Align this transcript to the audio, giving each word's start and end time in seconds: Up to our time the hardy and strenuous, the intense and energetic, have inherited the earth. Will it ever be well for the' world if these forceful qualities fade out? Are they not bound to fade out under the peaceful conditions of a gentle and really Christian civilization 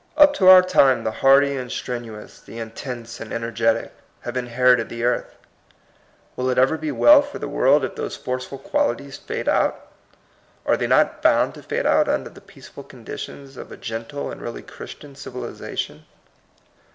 Up 0.17 0.33
to 0.33 0.47
our 0.47 0.63
time 0.63 1.03
the 1.03 1.11
hardy 1.11 1.55
and 1.55 1.71
strenuous, 1.71 2.39
the 2.41 2.57
intense 2.57 3.19
and 3.19 3.31
energetic, 3.31 3.93
have 4.21 4.35
inherited 4.35 4.89
the 4.89 5.03
earth. 5.03 5.35
Will 6.35 6.49
it 6.49 6.57
ever 6.57 6.75
be 6.75 6.91
well 6.91 7.21
for 7.21 7.37
the' 7.37 7.47
world 7.47 7.85
if 7.85 7.95
these 7.95 8.15
forceful 8.15 8.57
qualities 8.57 9.17
fade 9.17 9.47
out? 9.47 9.91
Are 10.65 10.75
they 10.75 10.87
not 10.87 11.21
bound 11.21 11.53
to 11.53 11.61
fade 11.61 11.85
out 11.85 12.09
under 12.09 12.31
the 12.31 12.41
peaceful 12.41 12.81
conditions 12.81 13.57
of 13.57 13.71
a 13.71 13.77
gentle 13.77 14.31
and 14.31 14.41
really 14.41 14.63
Christian 14.63 15.13
civilization 15.13 16.03